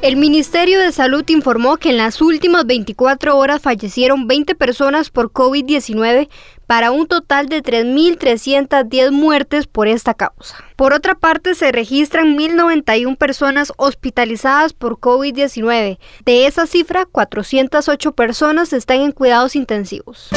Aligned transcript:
El 0.00 0.16
Ministerio 0.16 0.78
de 0.78 0.92
Salud 0.92 1.24
informó 1.28 1.76
que 1.76 1.90
en 1.90 1.96
las 1.96 2.22
últimas 2.22 2.64
24 2.66 3.36
horas 3.36 3.60
fallecieron 3.60 4.28
20 4.28 4.54
personas 4.54 5.10
por 5.10 5.32
COVID-19 5.32 6.28
para 6.68 6.92
un 6.92 7.08
total 7.08 7.48
de 7.48 7.64
3.310 7.64 9.10
muertes 9.10 9.66
por 9.66 9.88
esta 9.88 10.14
causa. 10.14 10.54
Por 10.76 10.92
otra 10.92 11.16
parte, 11.16 11.56
se 11.56 11.72
registran 11.72 12.38
1.091 12.38 13.16
personas 13.16 13.72
hospitalizadas 13.76 14.72
por 14.72 14.98
COVID-19. 14.98 15.98
De 16.24 16.46
esa 16.46 16.68
cifra, 16.68 17.04
408 17.04 18.12
personas 18.12 18.72
están 18.72 19.00
en 19.00 19.10
cuidados 19.10 19.56
intensivos. 19.56 20.28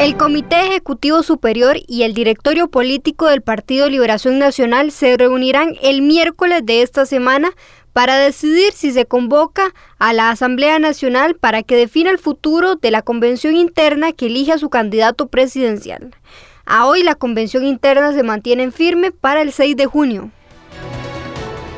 El 0.00 0.16
Comité 0.16 0.68
Ejecutivo 0.68 1.22
Superior 1.22 1.76
y 1.86 2.04
el 2.04 2.14
Directorio 2.14 2.68
Político 2.68 3.26
del 3.26 3.42
Partido 3.42 3.86
Liberación 3.86 4.38
Nacional 4.38 4.92
se 4.92 5.14
reunirán 5.18 5.76
el 5.82 6.00
miércoles 6.00 6.62
de 6.64 6.80
esta 6.80 7.04
semana 7.04 7.50
para 7.92 8.16
decidir 8.16 8.72
si 8.72 8.92
se 8.92 9.04
convoca 9.04 9.74
a 9.98 10.14
la 10.14 10.30
Asamblea 10.30 10.78
Nacional 10.78 11.34
para 11.34 11.62
que 11.62 11.76
defina 11.76 12.08
el 12.08 12.16
futuro 12.16 12.76
de 12.76 12.90
la 12.90 13.02
convención 13.02 13.56
interna 13.56 14.12
que 14.12 14.28
elige 14.28 14.52
a 14.52 14.58
su 14.58 14.70
candidato 14.70 15.28
presidencial. 15.28 16.16
A 16.64 16.86
hoy 16.86 17.02
la 17.02 17.14
convención 17.14 17.66
interna 17.66 18.14
se 18.14 18.22
mantiene 18.22 18.70
firme 18.70 19.12
para 19.12 19.42
el 19.42 19.52
6 19.52 19.76
de 19.76 19.84
junio. 19.84 20.30